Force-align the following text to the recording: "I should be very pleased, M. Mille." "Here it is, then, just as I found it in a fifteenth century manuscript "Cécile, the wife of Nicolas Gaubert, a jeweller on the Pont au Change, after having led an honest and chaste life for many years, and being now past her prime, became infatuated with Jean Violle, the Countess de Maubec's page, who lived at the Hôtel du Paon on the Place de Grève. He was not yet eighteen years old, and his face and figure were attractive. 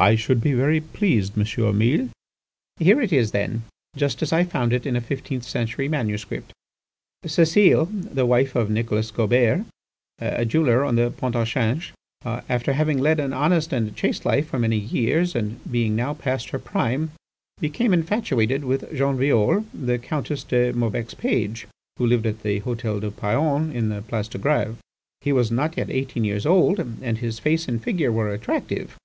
"I 0.00 0.16
should 0.16 0.40
be 0.40 0.52
very 0.52 0.80
pleased, 0.80 1.38
M. 1.38 1.78
Mille." 1.78 2.08
"Here 2.80 3.00
it 3.00 3.12
is, 3.12 3.30
then, 3.30 3.62
just 3.96 4.20
as 4.20 4.32
I 4.32 4.42
found 4.42 4.72
it 4.72 4.84
in 4.84 4.96
a 4.96 5.00
fifteenth 5.00 5.44
century 5.44 5.86
manuscript 5.86 6.52
"Cécile, 7.24 7.86
the 8.12 8.26
wife 8.26 8.56
of 8.56 8.68
Nicolas 8.68 9.12
Gaubert, 9.12 9.64
a 10.18 10.44
jeweller 10.44 10.82
on 10.84 10.96
the 10.96 11.12
Pont 11.12 11.36
au 11.36 11.44
Change, 11.44 11.92
after 12.24 12.72
having 12.72 12.98
led 12.98 13.20
an 13.20 13.32
honest 13.32 13.72
and 13.72 13.94
chaste 13.94 14.24
life 14.24 14.48
for 14.48 14.58
many 14.58 14.76
years, 14.76 15.36
and 15.36 15.60
being 15.70 15.94
now 15.94 16.14
past 16.14 16.48
her 16.50 16.58
prime, 16.58 17.12
became 17.60 17.92
infatuated 17.94 18.64
with 18.64 18.90
Jean 18.92 19.16
Violle, 19.16 19.64
the 19.72 20.00
Countess 20.00 20.42
de 20.42 20.72
Maubec's 20.72 21.14
page, 21.14 21.68
who 21.96 22.06
lived 22.08 22.26
at 22.26 22.42
the 22.42 22.60
Hôtel 22.62 23.00
du 23.02 23.12
Paon 23.12 23.70
on 23.76 23.88
the 23.88 24.02
Place 24.02 24.26
de 24.26 24.36
Grève. 24.40 24.78
He 25.20 25.32
was 25.32 25.52
not 25.52 25.76
yet 25.76 25.90
eighteen 25.90 26.24
years 26.24 26.44
old, 26.44 26.80
and 26.80 27.18
his 27.18 27.38
face 27.38 27.68
and 27.68 27.80
figure 27.80 28.10
were 28.10 28.30
attractive. 28.32 28.96